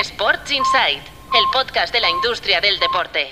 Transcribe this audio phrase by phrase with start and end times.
[0.00, 3.28] Sports Insight, el podcast de la industria del deporte.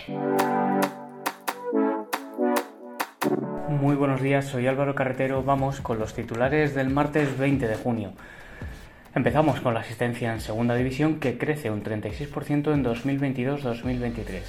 [3.69, 5.43] Muy buenos días, soy Álvaro Carretero.
[5.43, 8.13] Vamos con los titulares del martes 20 de junio.
[9.13, 14.43] Empezamos con la asistencia en Segunda División que crece un 36% en 2022-2023.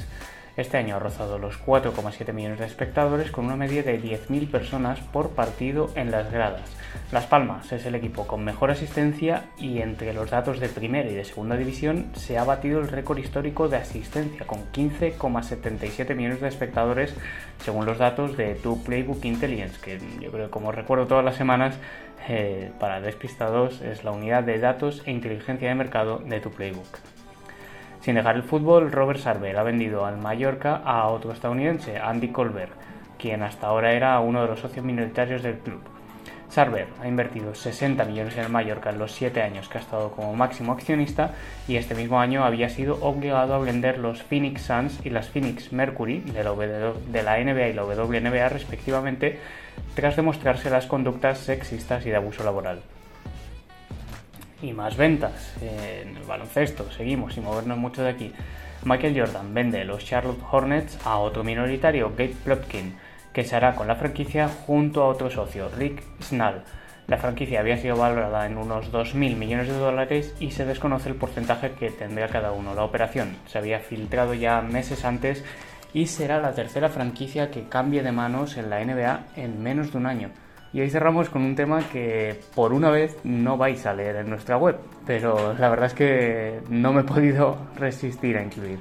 [0.55, 4.99] Este año ha rozado los 4,7 millones de espectadores con una media de 10.000 personas
[4.99, 6.61] por partido en las gradas.
[7.11, 11.15] Las Palmas es el equipo con mejor asistencia y entre los datos de primera y
[11.15, 16.49] de segunda división se ha batido el récord histórico de asistencia con 15,77 millones de
[16.49, 17.15] espectadores
[17.57, 21.79] según los datos de Tu Playbook Intelligence, que yo creo como recuerdo todas las semanas
[22.29, 26.99] eh, para despistados es la unidad de datos e inteligencia de mercado de Tu Playbook.
[28.03, 32.73] Sin dejar el fútbol, Robert Sarver ha vendido al Mallorca a otro estadounidense, Andy Colbert,
[33.17, 35.79] quien hasta ahora era uno de los socios minoritarios del club.
[36.49, 40.11] Sarver ha invertido 60 millones en el Mallorca en los 7 años que ha estado
[40.11, 41.31] como máximo accionista
[41.65, 45.71] y este mismo año había sido obligado a vender los Phoenix Suns y las Phoenix
[45.71, 46.43] Mercury de
[47.23, 49.39] la NBA y la WNBA respectivamente
[49.95, 52.81] tras demostrarse las conductas sexistas y de abuso laboral
[54.63, 55.53] y más ventas.
[55.61, 58.33] En el baloncesto, seguimos sin movernos mucho de aquí.
[58.85, 62.95] Michael Jordan vende los Charlotte Hornets a otro minoritario, Gabe Plotkin,
[63.31, 66.63] que se hará con la franquicia junto a otro socio, Rick Snall.
[67.07, 71.15] La franquicia había sido valorada en unos 2.000 millones de dólares y se desconoce el
[71.15, 72.73] porcentaje que tendría cada uno.
[72.75, 75.43] La operación se había filtrado ya meses antes
[75.93, 79.97] y será la tercera franquicia que cambie de manos en la NBA en menos de
[79.97, 80.29] un año.
[80.73, 84.29] Y hoy cerramos con un tema que por una vez no vais a leer en
[84.29, 88.79] nuestra web, pero la verdad es que no me he podido resistir a incluir.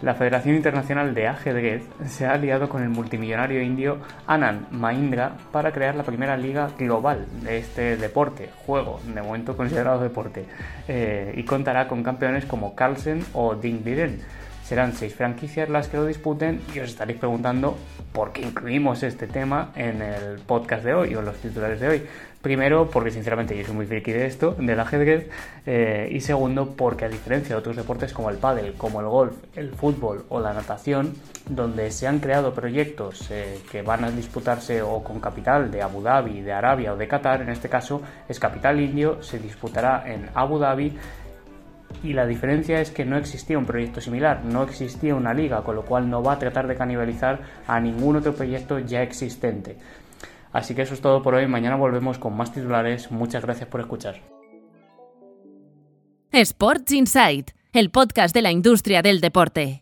[0.00, 5.72] La Federación Internacional de Ajedrez se ha aliado con el multimillonario indio Anand Mahindra para
[5.72, 10.46] crear la primera liga global de este deporte, juego, de momento considerado deporte,
[10.88, 14.20] eh, y contará con campeones como Carlsen o Ding Liren
[14.70, 17.76] Serán seis franquicias las que lo disputen y os estaréis preguntando
[18.12, 21.88] por qué incluimos este tema en el podcast de hoy o en los titulares de
[21.88, 22.02] hoy.
[22.40, 25.28] Primero, porque sinceramente yo soy muy friki de esto, del ajedrez,
[25.66, 29.34] eh, y segundo, porque a diferencia de otros deportes como el pádel, como el golf,
[29.56, 31.14] el fútbol o la natación,
[31.48, 36.00] donde se han creado proyectos eh, que van a disputarse o con capital de Abu
[36.00, 40.30] Dhabi, de Arabia o de Qatar, en este caso es capital indio, se disputará en
[40.32, 40.96] Abu Dhabi
[42.02, 45.76] y la diferencia es que no existía un proyecto similar, no existía una liga, con
[45.76, 49.76] lo cual no va a tratar de canibalizar a ningún otro proyecto ya existente.
[50.52, 53.80] Así que eso es todo por hoy, mañana volvemos con más titulares, muchas gracias por
[53.80, 54.16] escuchar.
[56.32, 59.78] Sports Insight, el podcast de la industria del deporte.